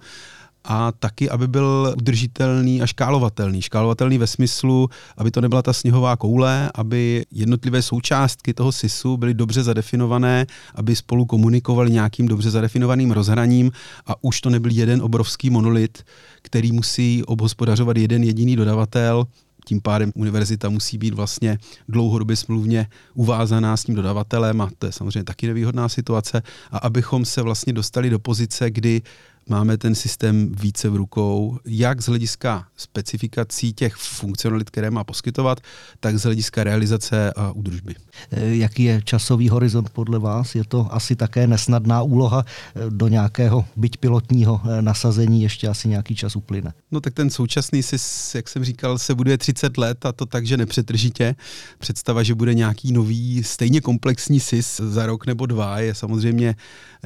a 0.67 0.93
taky, 0.93 1.31
aby 1.31 1.49
byl 1.49 1.95
udržitelný 1.97 2.83
a 2.83 2.87
škálovatelný. 2.87 3.63
Škálovatelný 3.63 4.19
ve 4.19 4.27
smyslu, 4.27 4.89
aby 5.17 5.31
to 5.31 5.41
nebyla 5.41 5.63
ta 5.63 5.73
sněhová 5.73 6.17
koule, 6.17 6.71
aby 6.75 7.27
jednotlivé 7.31 7.83
součástky 7.83 8.55
toho 8.55 8.73
SISu 8.73 9.17
byly 9.17 9.35
dobře 9.35 9.63
zadefinované, 9.63 10.47
aby 10.75 10.97
spolu 10.97 11.25
komunikovali 11.25 11.91
nějakým 11.91 12.29
dobře 12.29 12.51
zadefinovaným 12.51 13.11
rozhraním 13.11 13.71
a 14.07 14.25
už 14.25 14.41
to 14.41 14.51
nebyl 14.51 14.73
jeden 14.73 15.03
obrovský 15.03 15.51
monolit, 15.51 16.03
který 16.43 16.73
musí 16.73 17.25
obhospodařovat 17.25 17.97
jeden 17.97 18.23
jediný 18.23 18.57
dodavatel, 18.57 19.27
tím 19.67 19.81
pádem 19.81 20.13
univerzita 20.15 20.69
musí 20.69 20.99
být 20.99 21.15
vlastně 21.15 21.59
dlouhodobě 21.89 22.37
smluvně 22.37 22.87
uvázaná 23.15 23.77
s 23.77 23.85
tím 23.85 23.95
dodavatelem 23.95 24.61
a 24.61 24.71
to 24.79 24.87
je 24.87 24.93
samozřejmě 24.93 25.25
taky 25.25 25.47
nevýhodná 25.47 25.89
situace. 25.89 26.43
A 26.71 26.79
abychom 26.79 27.25
se 27.25 27.43
vlastně 27.43 27.73
dostali 27.73 28.11
do 28.11 28.19
pozice, 28.19 28.71
kdy 28.71 29.03
máme 29.49 29.79
ten 29.79 29.95
systém 29.95 30.53
více 30.61 30.89
v 30.89 30.97
rukou, 30.97 31.59
jak 31.65 32.01
z 32.01 32.07
hlediska 32.07 32.67
specifikací 32.77 33.73
těch 33.73 33.95
funkcionalit, 33.95 34.71
které 34.71 34.91
má 34.91 35.05
poskytovat, 35.05 35.61
tak 36.01 36.19
z 36.19 36.23
hlediska 36.23 36.65
realizace 36.65 37.33
a 37.33 37.53
údržby. 37.53 37.95
Eh, 38.31 38.57
jaký 38.57 38.83
je 38.83 39.03
časový 39.05 39.49
horizont 39.49 39.91
podle 39.91 40.19
vás? 40.19 40.55
Je 40.55 40.65
to 40.65 40.95
asi 40.95 41.17
také 41.17 41.47
nesnadná 41.47 42.03
úloha 42.03 42.45
eh, 42.45 42.81
do 42.91 43.09
nějakého 43.09 43.65
byť 43.77 43.97
pilotního 43.97 44.61
eh, 44.65 44.83
nasazení, 44.83 45.43
ještě 45.43 45.69
asi 45.69 45.89
nějaký 45.89 46.15
čas 46.15 46.37
uplyne. 46.37 46.73
No 46.91 47.01
tak 47.01 47.15
ten 47.15 47.31
současný 47.31 47.83
SIS, 47.83 48.35
jak 48.35 48.49
jsem 48.49 48.65
říkal, 48.65 48.99
se 48.99 49.15
buduje 49.15 49.39
30 49.39 49.79
let 49.79 50.07
a 50.07 50.13
to 50.13 50.27
tak, 50.27 50.47
že 50.47 50.57
nepřetržitě. 50.57 51.35
Představa, 51.79 52.23
že 52.23 52.35
bude 52.35 52.55
nějaký 52.55 52.93
nový, 52.93 53.43
stejně 53.45 53.81
komplexní 53.81 54.41
SIS 54.41 54.81
za 54.85 55.07
rok 55.07 55.27
nebo 55.27 55.47
dva 55.47 55.79
je 55.81 55.95
samozřejmě 55.95 56.55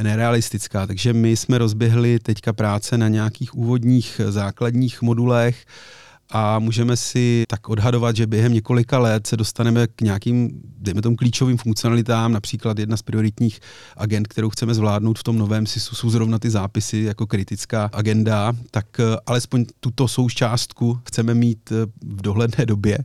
nerealistická, 0.02 0.86
takže 0.86 1.12
my 1.12 1.36
jsme 1.36 1.58
rozběhli 1.58 2.18
teďka 2.30 2.52
práce 2.52 2.98
na 2.98 3.08
nějakých 3.08 3.54
úvodních 3.54 4.20
základních 4.28 5.02
modulech, 5.02 5.66
a 6.32 6.58
můžeme 6.58 6.96
si 6.96 7.44
tak 7.48 7.68
odhadovat, 7.68 8.16
že 8.16 8.26
během 8.26 8.52
několika 8.52 8.98
let 8.98 9.26
se 9.26 9.36
dostaneme 9.36 9.86
k 9.86 10.00
nějakým, 10.00 10.62
dejme 10.78 11.02
tomu, 11.02 11.16
klíčovým 11.16 11.56
funkcionalitám. 11.56 12.32
Například 12.32 12.78
jedna 12.78 12.96
z 12.96 13.02
prioritních 13.02 13.60
agent, 13.96 14.28
kterou 14.28 14.50
chceme 14.50 14.74
zvládnout 14.74 15.18
v 15.18 15.22
tom 15.22 15.38
novém 15.38 15.66
SISu, 15.66 15.94
jsou 15.94 16.10
zrovna 16.10 16.38
ty 16.38 16.50
zápisy 16.50 16.98
jako 16.98 17.26
kritická 17.26 17.90
agenda, 17.92 18.52
tak 18.70 19.00
eh, 19.00 19.16
alespoň 19.26 19.64
tuto 19.80 20.08
součástku 20.08 21.00
chceme 21.04 21.34
mít 21.34 21.72
eh, 21.72 21.86
v 22.02 22.22
dohledné 22.22 22.66
době. 22.66 22.98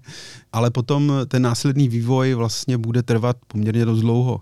Ale 0.53 0.71
potom 0.71 1.13
ten 1.27 1.41
následný 1.41 1.89
vývoj 1.89 2.33
vlastně 2.33 2.77
bude 2.77 3.03
trvat 3.03 3.37
poměrně 3.47 3.85
dost 3.85 3.99
dlouho. 3.99 4.41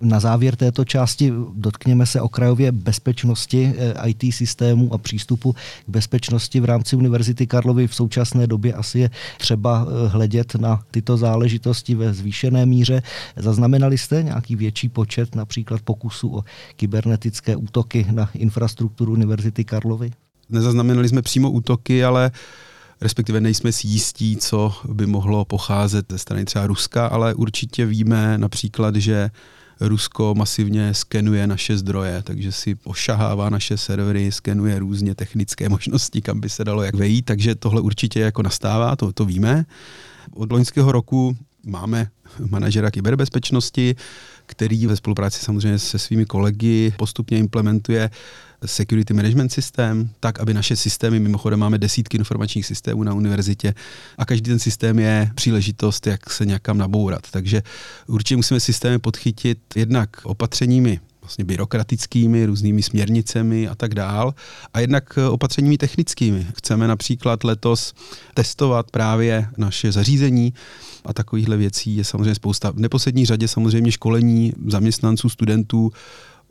Na 0.00 0.20
závěr 0.20 0.56
této 0.56 0.84
části 0.84 1.32
dotkněme 1.54 2.06
se 2.06 2.20
okrajově 2.20 2.72
bezpečnosti 2.72 3.74
eh, 3.76 4.08
IT 4.08 4.34
systému 4.34 4.94
a 4.94 4.98
přístupu 4.98 5.52
k 5.86 5.88
bezpečnosti 5.88 6.60
v 6.60 6.64
rámci 6.64 6.96
Univerzity 6.96 7.46
Karlovy. 7.46 7.86
V 7.86 7.94
současné 7.94 8.46
době 8.46 8.74
asi 8.74 8.98
je 8.98 9.10
třeba 9.38 9.86
eh, 9.86 10.08
hledět 10.08 10.54
na 10.54 10.82
tyto 10.90 11.16
záležitosti 11.16 11.94
ve 11.94 12.14
zvýšené 12.14 12.66
míře. 12.66 13.02
Zaznamenali 13.36 13.98
jste 13.98 14.22
nějaký 14.22 14.56
větší 14.56 14.88
počet 14.88 15.34
například 15.34 15.80
pokusů 15.80 16.36
o 16.36 16.44
kybernetické 16.76 17.56
útoky 17.56 18.06
na 18.10 18.30
infrastrukturu 18.34 19.12
Univerzity 19.12 19.64
Karlovy? 19.64 20.10
Nezaznamenali 20.50 21.08
jsme 21.08 21.22
přímo 21.22 21.50
útoky, 21.50 22.04
ale 22.04 22.30
respektive 23.00 23.40
nejsme 23.40 23.72
si 23.72 23.86
jistí, 23.86 24.36
co 24.36 24.74
by 24.88 25.06
mohlo 25.06 25.44
pocházet 25.44 26.06
ze 26.08 26.18
strany 26.18 26.44
třeba 26.44 26.66
Ruska, 26.66 27.06
ale 27.06 27.34
určitě 27.34 27.86
víme 27.86 28.38
například, 28.38 28.96
že 28.96 29.30
Rusko 29.88 30.34
masivně 30.34 30.94
skenuje 30.94 31.46
naše 31.46 31.78
zdroje, 31.78 32.22
takže 32.22 32.52
si 32.52 32.76
ošahává 32.84 33.50
naše 33.50 33.76
servery, 33.76 34.32
skenuje 34.32 34.78
různě 34.78 35.14
technické 35.14 35.68
možnosti, 35.68 36.22
kam 36.22 36.40
by 36.40 36.48
se 36.48 36.64
dalo 36.64 36.82
jak 36.82 36.94
vejít, 36.94 37.24
takže 37.24 37.54
tohle 37.54 37.80
určitě 37.80 38.20
jako 38.20 38.42
nastává, 38.42 38.96
to, 38.96 39.12
to 39.12 39.24
víme. 39.24 39.64
Od 40.34 40.52
loňského 40.52 40.92
roku 40.92 41.36
máme 41.66 42.08
manažera 42.50 42.90
kyberbezpečnosti, 42.90 43.96
který 44.46 44.86
ve 44.86 44.96
spolupráci 44.96 45.44
samozřejmě 45.44 45.78
se 45.78 45.98
svými 45.98 46.24
kolegy 46.24 46.94
postupně 46.96 47.38
implementuje 47.38 48.10
security 48.66 49.14
management 49.14 49.52
systém, 49.52 50.10
tak, 50.20 50.40
aby 50.40 50.54
naše 50.54 50.76
systémy, 50.76 51.20
mimochodem 51.20 51.60
máme 51.60 51.78
desítky 51.78 52.16
informačních 52.16 52.66
systémů 52.66 53.02
na 53.02 53.14
univerzitě 53.14 53.74
a 54.18 54.24
každý 54.24 54.50
ten 54.50 54.58
systém 54.58 54.98
je 54.98 55.30
příležitost, 55.34 56.06
jak 56.06 56.30
se 56.30 56.46
nějakam 56.46 56.78
nabourat. 56.78 57.30
Takže 57.30 57.62
určitě 58.06 58.36
musíme 58.36 58.60
systémy 58.60 58.98
podchytit 58.98 59.58
jednak 59.76 60.10
opatřeními 60.22 61.00
vlastně 61.20 61.44
byrokratickými, 61.44 62.46
různými 62.46 62.82
směrnicemi 62.82 63.68
a 63.68 63.74
tak 63.74 63.94
dál. 63.94 64.34
A 64.74 64.80
jednak 64.80 65.18
opatřeními 65.30 65.78
technickými. 65.78 66.46
Chceme 66.56 66.88
například 66.88 67.44
letos 67.44 67.94
testovat 68.34 68.90
právě 68.90 69.48
naše 69.56 69.92
zařízení 69.92 70.54
a 71.04 71.12
takovýchhle 71.12 71.56
věcí 71.56 71.96
je 71.96 72.04
samozřejmě 72.04 72.34
spousta. 72.34 72.70
V 72.70 72.78
neposlední 72.78 73.26
řadě 73.26 73.48
samozřejmě 73.48 73.92
školení 73.92 74.52
zaměstnanců, 74.66 75.28
studentů, 75.28 75.92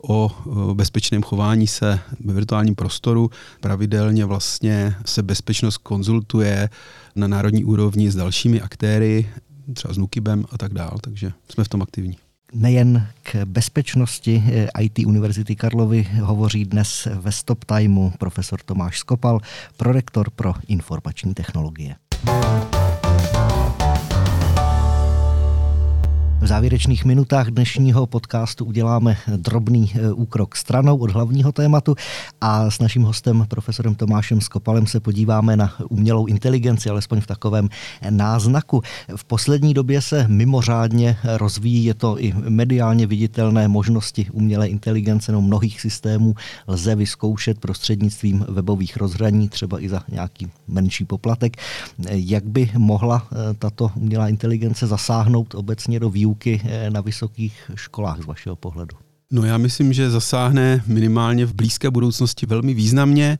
o 0.08 0.30
bezpečném 0.74 1.22
chování 1.22 1.66
se 1.66 1.98
ve 2.24 2.34
virtuálním 2.34 2.74
prostoru. 2.74 3.30
Pravidelně 3.60 4.24
vlastně 4.24 4.94
se 5.06 5.22
bezpečnost 5.22 5.76
konzultuje 5.76 6.68
na 7.16 7.26
národní 7.28 7.64
úrovni 7.64 8.10
s 8.10 8.14
dalšími 8.14 8.60
aktéry, 8.60 9.28
třeba 9.74 9.94
s 9.94 9.98
Nukibem 9.98 10.44
a 10.50 10.58
tak 10.58 10.74
dál, 10.74 10.98
takže 11.00 11.32
jsme 11.48 11.64
v 11.64 11.68
tom 11.68 11.82
aktivní. 11.82 12.16
Nejen 12.54 13.06
k 13.22 13.44
bezpečnosti 13.44 14.44
eh, 14.46 14.68
IT 14.80 14.98
Univerzity 15.06 15.56
Karlovy 15.56 16.08
hovoří 16.20 16.64
dnes 16.64 17.08
ve 17.14 17.32
Stop 17.32 17.64
Timeu 17.64 18.10
profesor 18.18 18.60
Tomáš 18.64 18.98
Skopal, 18.98 19.40
prorektor 19.76 20.30
pro 20.30 20.54
informační 20.68 21.34
technologie. 21.34 21.94
V 26.42 26.46
závěrečných 26.46 27.04
minutách 27.04 27.48
dnešního 27.48 28.06
podcastu 28.06 28.64
uděláme 28.64 29.16
drobný 29.36 29.92
e, 29.94 30.12
úkrok 30.12 30.56
stranou 30.56 30.96
od 30.96 31.10
hlavního 31.10 31.52
tématu 31.52 31.94
a 32.40 32.70
s 32.70 32.78
naším 32.78 33.02
hostem, 33.02 33.46
profesorem 33.48 33.94
Tomášem 33.94 34.40
Skopalem, 34.40 34.86
se 34.86 35.00
podíváme 35.00 35.56
na 35.56 35.74
umělou 35.88 36.26
inteligenci, 36.26 36.90
alespoň 36.90 37.20
v 37.20 37.26
takovém 37.26 37.68
náznaku. 38.10 38.82
V 39.16 39.24
poslední 39.24 39.74
době 39.74 40.02
se 40.02 40.28
mimořádně 40.28 41.16
rozvíjí, 41.24 41.84
je 41.84 41.94
to 41.94 42.20
i 42.20 42.34
mediálně 42.48 43.06
viditelné 43.06 43.68
možnosti 43.68 44.26
umělé 44.32 44.68
inteligence, 44.68 45.32
no 45.32 45.40
mnohých 45.40 45.80
systémů 45.80 46.34
lze 46.66 46.94
vyzkoušet 46.94 47.58
prostřednictvím 47.58 48.46
webových 48.48 48.96
rozhraní, 48.96 49.48
třeba 49.48 49.80
i 49.80 49.88
za 49.88 50.02
nějaký 50.08 50.48
menší 50.68 51.04
poplatek. 51.04 51.56
Jak 52.08 52.44
by 52.44 52.70
mohla 52.78 53.26
e, 53.32 53.54
tato 53.54 53.90
umělá 53.96 54.28
inteligence 54.28 54.86
zasáhnout 54.86 55.54
obecně 55.54 56.00
do 56.00 56.10
výuky 56.10 56.31
výuky 56.32 56.60
eh, 56.64 56.90
na 56.90 57.00
vysokých 57.00 57.70
školách 57.74 58.22
z 58.22 58.26
vašeho 58.26 58.56
pohledu? 58.56 58.96
No 59.30 59.44
já 59.44 59.58
myslím, 59.58 59.92
že 59.92 60.10
zasáhne 60.10 60.82
minimálně 60.86 61.46
v 61.46 61.54
blízké 61.54 61.90
budoucnosti 61.90 62.46
velmi 62.46 62.74
významně. 62.74 63.38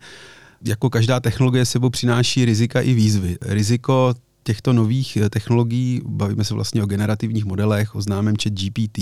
Jako 0.65 0.91
každá 0.91 1.21
technologie 1.21 1.67
sebou 1.67 1.91
přináší 1.91 2.45
rizika 2.45 2.81
i 2.81 2.95
výzvy. 2.95 3.37
Riziko 3.43 4.15
těchto 4.45 4.73
nových 4.73 5.17
eh, 5.17 5.31
technologií, 5.31 6.01
bavíme 6.05 6.45
se 6.45 6.55
vlastně 6.55 6.83
o 6.83 6.87
generativních 6.87 7.45
modelech, 7.45 7.95
o 7.95 8.03
známém 8.03 8.35
chat 8.43 8.53
GPT, 8.53 8.99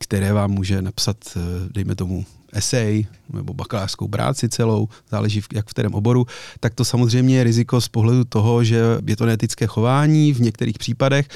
které 0.00 0.32
vám 0.32 0.50
může 0.50 0.82
napsat, 0.82 1.16
eh, 1.36 1.40
dejme 1.74 1.94
tomu, 1.94 2.24
esej 2.52 3.06
nebo 3.32 3.54
bakalářskou 3.54 4.08
práci 4.08 4.48
celou, 4.48 4.88
záleží 5.10 5.42
jak 5.54 5.68
v 5.68 5.70
kterém 5.70 5.94
oboru, 5.94 6.26
tak 6.60 6.74
to 6.74 6.84
samozřejmě 6.84 7.36
je 7.36 7.44
riziko 7.44 7.80
z 7.80 7.88
pohledu 7.88 8.24
toho, 8.24 8.64
že 8.64 8.80
je 9.06 9.16
to 9.16 9.26
neetické 9.26 9.66
chování 9.66 10.32
v 10.32 10.40
některých 10.40 10.78
případech, 10.78 11.28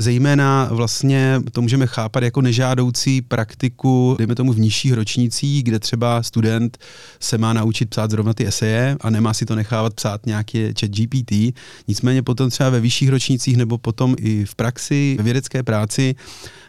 Zejména 0.00 0.68
vlastně 0.70 1.40
to 1.52 1.62
můžeme 1.62 1.86
chápat 1.86 2.22
jako 2.22 2.40
nežádoucí 2.40 3.22
praktiku, 3.22 4.14
dejme 4.18 4.34
tomu 4.34 4.52
v 4.52 4.58
nižších 4.58 4.92
ročnících, 4.92 5.62
kde 5.62 5.78
třeba 5.78 6.22
student 6.22 6.78
se 7.20 7.38
má 7.38 7.52
naučit 7.52 7.90
psát 7.90 8.10
zrovna 8.10 8.34
ty 8.34 8.46
eseje 8.46 8.96
a 9.00 9.10
nemá 9.10 9.34
si 9.34 9.46
to 9.46 9.54
nechávat 9.54 9.94
psát 9.94 10.26
nějaký 10.26 10.58
chat 10.80 10.90
GPT. 10.90 11.32
Nicméně 11.88 12.22
potom 12.22 12.50
třeba 12.50 12.70
ve 12.70 12.80
vyšších 12.80 13.08
ročnících 13.08 13.56
nebo 13.56 13.78
potom 13.78 14.14
i 14.18 14.44
v 14.44 14.54
praxi, 14.54 15.16
ve 15.18 15.24
vědecké 15.24 15.62
práci 15.62 16.14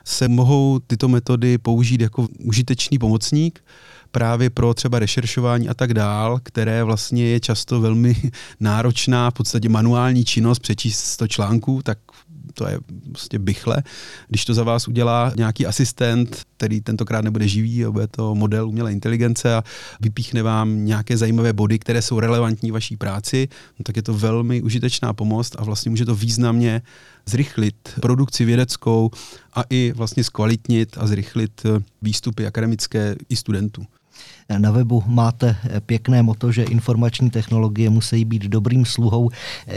se 0.05 0.27
mohou 0.27 0.79
tyto 0.87 1.07
metody 1.07 1.57
použít 1.57 2.01
jako 2.01 2.27
užitečný 2.43 2.99
pomocník, 2.99 3.63
právě 4.11 4.49
pro 4.49 4.73
třeba 4.73 4.99
rešeršování 4.99 5.69
a 5.69 5.73
tak 5.73 5.93
dál, 5.93 6.39
které 6.43 6.83
vlastně 6.83 7.25
je 7.25 7.39
často 7.39 7.81
velmi 7.81 8.15
náročná, 8.59 9.31
v 9.31 9.33
podstatě 9.33 9.69
manuální 9.69 10.25
činnost, 10.25 10.59
přečíst 10.59 10.99
100 10.99 11.27
článků, 11.27 11.81
tak 11.83 11.97
to 12.53 12.67
je 12.67 12.79
prostě 13.11 13.39
bychle. 13.39 13.83
Když 14.27 14.45
to 14.45 14.53
za 14.53 14.63
vás 14.63 14.87
udělá 14.87 15.33
nějaký 15.37 15.65
asistent, 15.65 16.43
který 16.57 16.81
tentokrát 16.81 17.23
nebude 17.23 17.47
živý, 17.47 17.85
bude 17.89 18.07
to 18.07 18.35
model 18.35 18.67
umělé 18.67 18.91
inteligence 18.91 19.55
a 19.55 19.63
vypíchne 20.01 20.43
vám 20.43 20.85
nějaké 20.85 21.17
zajímavé 21.17 21.53
body, 21.53 21.79
které 21.79 22.01
jsou 22.01 22.19
relevantní 22.19 22.71
vaší 22.71 22.97
práci, 22.97 23.47
no 23.79 23.83
tak 23.83 23.95
je 23.95 24.01
to 24.01 24.13
velmi 24.13 24.61
užitečná 24.61 25.13
pomoc 25.13 25.51
a 25.57 25.63
vlastně 25.63 25.89
může 25.89 26.05
to 26.05 26.15
významně 26.15 26.81
zrychlit 27.25 27.75
produkci 28.01 28.45
vědeckou 28.45 29.11
a 29.53 29.63
i 29.69 29.93
vlastně 29.95 30.23
zkvalitnit 30.23 30.97
a 30.99 31.07
zrychlit 31.07 31.65
výstupy 32.01 32.47
akademické 32.47 33.15
i 33.29 33.35
studentů. 33.35 33.85
Na 34.57 34.71
webu 34.71 35.03
máte 35.05 35.55
pěkné 35.85 36.23
moto, 36.23 36.51
že 36.51 36.63
informační 36.63 37.29
technologie 37.29 37.89
musí 37.89 38.25
být 38.25 38.43
dobrým 38.43 38.85
sluhou, 38.85 39.29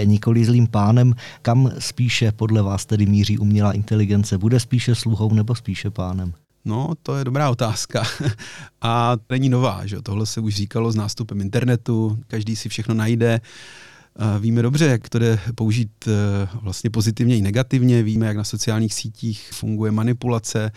nikoli 0.05 0.45
zlým 0.45 0.67
pánem. 0.67 1.15
Kam 1.43 1.71
spíše 1.79 2.33
podle 2.33 2.63
vás 2.63 2.87
tedy 2.87 3.07
míří 3.07 3.39
umělá 3.39 3.73
inteligence? 3.73 4.39
Bude 4.39 4.61
spíše 4.61 4.95
sluhou 4.95 5.35
nebo 5.35 5.55
spíše 5.55 5.91
pánem? 5.91 6.33
No, 6.65 6.91
to 7.03 7.17
je 7.17 7.25
dobrá 7.25 7.51
otázka. 7.51 8.03
A 8.83 9.17
není 9.31 9.49
nová, 9.49 9.87
že 9.87 10.03
tohle 10.03 10.27
se 10.27 10.41
už 10.41 10.55
říkalo 10.55 10.93
s 10.93 10.97
nástupem 10.97 11.41
internetu, 11.41 12.19
každý 12.27 12.57
si 12.57 12.69
všechno 12.69 12.95
najde. 12.95 13.41
Víme 14.39 14.63
dobře, 14.63 14.85
jak 14.87 15.09
to 15.09 15.19
jde 15.19 15.41
použít 15.55 15.91
eh, 16.07 16.49
vlastně 16.63 16.91
pozitivně 16.91 17.37
i 17.39 17.43
negativně, 17.43 18.03
víme, 18.03 18.27
jak 18.27 18.37
na 18.37 18.45
sociálních 18.45 18.95
sítích 18.95 19.51
funguje 19.53 19.93
manipulace 19.93 20.71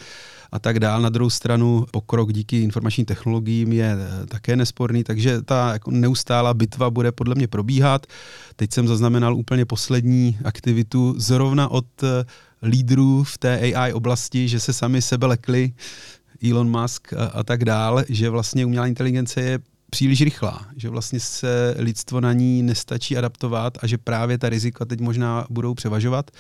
a 0.52 0.60
tak 0.60 0.80
dál. 0.80 1.02
Na 1.02 1.10
druhou 1.10 1.30
stranu 1.30 1.86
pokrok 1.92 2.34
díky 2.34 2.62
informačním 2.62 3.06
technologiím 3.06 3.74
je 3.74 3.96
eh, 3.98 4.26
také 4.26 4.56
nesporný, 4.56 5.04
takže 5.04 5.42
ta 5.42 5.74
jako 5.74 5.92
neustálá 5.92 6.54
bitva 6.54 6.90
bude 6.90 7.12
podle 7.12 7.36
mě 7.36 7.48
probíhat. 7.48 8.06
Teď 8.56 8.74
jsem 8.74 8.88
zaznamenal 8.88 9.36
úplně 9.36 9.66
poslední 9.66 10.38
aktivitu 10.44 11.16
zrovna 11.18 11.68
od 11.68 12.04
eh, 12.04 12.26
lídrů 12.64 13.24
v 13.24 13.38
té 13.38 13.60
AI 13.60 13.94
oblasti, 13.94 14.48
že 14.48 14.60
se 14.60 14.74
sami 14.74 15.02
sebe 15.02 15.28
lekli, 15.28 15.74
Elon 16.50 16.82
Musk 16.82 17.14
a, 17.14 17.26
a 17.26 17.44
tak 17.44 17.66
dál, 17.66 18.04
že 18.10 18.30
vlastně 18.30 18.66
umělá 18.66 18.88
inteligence 18.88 19.42
je 19.42 19.60
příliš 19.90 20.22
rychlá, 20.22 20.66
že 20.76 20.90
vlastně 20.90 21.20
se 21.20 21.76
lidstvo 21.78 22.22
na 22.22 22.34
ní 22.34 22.64
nestačí 22.64 23.18
adaptovat 23.18 23.78
a 23.82 23.88
že 23.88 23.98
právě 23.98 24.38
ta 24.38 24.50
rizika 24.50 24.86
teď 24.86 25.00
možná 25.00 25.48
budou 25.50 25.74
převažovat, 25.74 26.32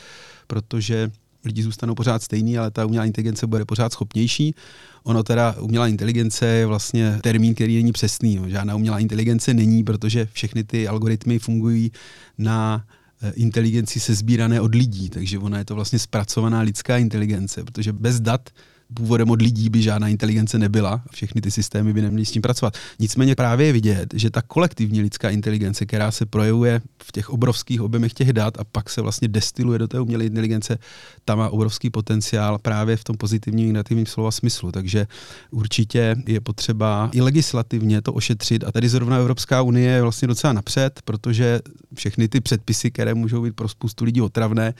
protože 0.47 1.11
lidi 1.45 1.63
zůstanou 1.63 1.95
pořád 1.95 2.23
stejný, 2.23 2.57
ale 2.57 2.71
ta 2.71 2.85
umělá 2.85 3.05
inteligence 3.05 3.47
bude 3.47 3.65
pořád 3.65 3.93
schopnější. 3.93 4.55
Ono 5.03 5.23
teda, 5.23 5.55
umělá 5.59 5.87
inteligence 5.87 6.45
je 6.45 6.65
vlastně 6.65 7.19
termín, 7.23 7.55
který 7.55 7.75
není 7.75 7.91
přesný. 7.91 8.41
Žádná 8.47 8.75
umělá 8.75 8.99
inteligence 8.99 9.53
není, 9.53 9.83
protože 9.83 10.27
všechny 10.33 10.63
ty 10.63 10.87
algoritmy 10.87 11.39
fungují 11.39 11.91
na 12.37 12.85
eh, 13.21 13.31
inteligenci 13.35 13.99
se 13.99 14.15
sbírané 14.15 14.61
od 14.61 14.75
lidí, 14.75 15.09
takže 15.09 15.39
ona 15.39 15.57
je 15.57 15.65
to 15.65 15.75
vlastně 15.75 15.99
zpracovaná 15.99 16.59
lidská 16.59 16.97
inteligence, 16.97 17.63
protože 17.63 17.93
bez 17.93 18.19
dat 18.19 18.49
původem 18.93 19.29
od 19.29 19.41
lidí 19.41 19.69
by 19.69 19.81
žádná 19.81 20.07
inteligence 20.07 20.59
nebyla, 20.59 21.01
všechny 21.11 21.41
ty 21.41 21.51
systémy 21.51 21.93
by 21.93 22.01
neměly 22.01 22.25
s 22.25 22.31
tím 22.31 22.41
pracovat. 22.41 22.73
Nicméně 22.99 23.35
právě 23.35 23.67
je 23.67 23.73
vidět, 23.73 24.13
že 24.13 24.29
ta 24.29 24.41
kolektivní 24.41 25.01
lidská 25.01 25.29
inteligence, 25.29 25.85
která 25.85 26.11
se 26.11 26.25
projevuje 26.25 26.81
v 27.03 27.11
těch 27.11 27.29
obrovských 27.29 27.81
objemech 27.81 28.13
těch 28.13 28.33
dat 28.33 28.59
a 28.59 28.63
pak 28.63 28.89
se 28.89 29.01
vlastně 29.01 29.27
destiluje 29.27 29.79
do 29.79 29.87
té 29.87 29.99
umělé 29.99 30.25
inteligence, 30.25 30.77
ta 31.25 31.35
má 31.35 31.49
obrovský 31.49 31.89
potenciál 31.89 32.59
právě 32.59 32.97
v 32.97 33.03
tom 33.03 33.17
pozitivním 33.17 33.73
negativním 33.73 34.05
slova 34.05 34.31
smyslu. 34.31 34.71
Takže 34.71 35.07
určitě 35.51 36.15
je 36.27 36.41
potřeba 36.41 37.09
i 37.13 37.21
legislativně 37.21 38.01
to 38.01 38.13
ošetřit 38.13 38.63
a 38.63 38.71
tady 38.71 38.89
zrovna 38.89 39.17
Evropská 39.17 39.61
unie 39.61 39.91
je 39.91 40.01
vlastně 40.01 40.27
docela 40.27 40.53
napřed, 40.53 41.01
protože 41.05 41.59
všechny 41.93 42.27
ty 42.27 42.41
předpisy, 42.41 42.91
které 42.91 43.13
můžou 43.13 43.41
být 43.43 43.55
pro 43.55 43.67
spoustu 43.67 44.05
lidí 44.05 44.21
otravné, 44.21 44.73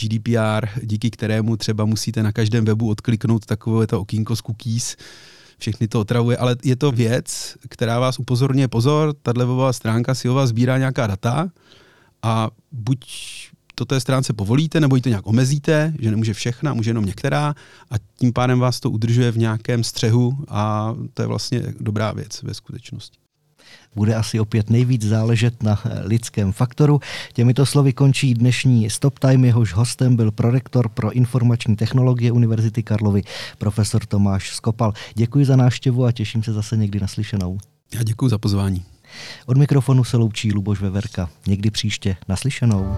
GDPR, 0.00 0.66
díky 0.82 1.10
kterému 1.10 1.56
třeba 1.56 1.84
musíte 1.84 2.22
na 2.22 2.32
každém 2.32 2.64
webu 2.64 2.90
odkliknout 2.90 3.45
takové 3.46 3.86
to 3.86 4.00
okýnko 4.00 4.36
z 4.36 4.42
cookies, 4.42 4.96
všechny 5.58 5.88
to 5.88 6.00
otravuje, 6.00 6.36
ale 6.36 6.56
je 6.64 6.76
to 6.76 6.92
věc, 6.92 7.56
která 7.68 8.00
vás 8.00 8.18
upozorňuje 8.18 8.68
pozor, 8.68 9.14
tahle 9.22 9.44
webová 9.44 9.72
stránka 9.72 10.14
si 10.14 10.28
o 10.28 10.34
vás 10.34 10.48
sbírá 10.48 10.78
nějaká 10.78 11.06
data 11.06 11.48
a 12.22 12.50
buď 12.72 13.06
to 13.74 13.84
té 13.84 14.00
stránce 14.00 14.32
povolíte, 14.32 14.80
nebo 14.80 14.96
ji 14.96 15.02
to 15.02 15.08
nějak 15.08 15.26
omezíte, 15.26 15.94
že 15.98 16.10
nemůže 16.10 16.34
všechna, 16.34 16.74
může 16.74 16.90
jenom 16.90 17.04
některá 17.04 17.54
a 17.90 17.94
tím 18.18 18.32
pádem 18.32 18.58
vás 18.58 18.80
to 18.80 18.90
udržuje 18.90 19.32
v 19.32 19.38
nějakém 19.38 19.84
střehu 19.84 20.38
a 20.48 20.94
to 21.14 21.22
je 21.22 21.28
vlastně 21.28 21.62
dobrá 21.80 22.12
věc 22.12 22.42
ve 22.42 22.54
skutečnosti 22.54 23.25
bude 23.96 24.14
asi 24.14 24.40
opět 24.40 24.70
nejvíc 24.70 25.02
záležet 25.02 25.62
na 25.62 25.80
lidském 26.04 26.52
faktoru. 26.52 27.00
Těmito 27.32 27.66
slovy 27.66 27.92
končí 27.92 28.34
dnešní 28.34 28.90
Stop 28.90 29.18
Time, 29.18 29.44
jehož 29.44 29.72
hostem 29.72 30.16
byl 30.16 30.30
prorektor 30.30 30.88
pro 30.88 31.12
informační 31.12 31.76
technologie 31.76 32.32
Univerzity 32.32 32.82
Karlovy, 32.82 33.22
profesor 33.58 34.06
Tomáš 34.06 34.50
Skopal. 34.50 34.92
Děkuji 35.14 35.44
za 35.44 35.56
návštěvu 35.56 36.04
a 36.04 36.12
těším 36.12 36.42
se 36.42 36.52
zase 36.52 36.76
někdy 36.76 37.00
naslyšenou. 37.00 37.58
Já 37.94 38.02
děkuji 38.02 38.28
za 38.28 38.38
pozvání. 38.38 38.82
Od 39.46 39.56
mikrofonu 39.56 40.04
se 40.04 40.16
loučí 40.16 40.52
Luboš 40.52 40.80
Veverka. 40.80 41.30
Někdy 41.46 41.70
příště 41.70 42.16
naslyšenou. 42.28 42.96